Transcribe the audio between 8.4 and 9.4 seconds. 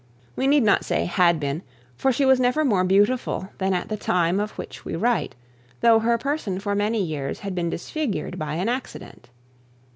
an accident.